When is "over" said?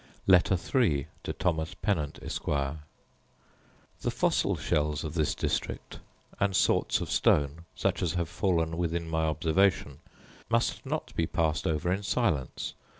11.67-11.91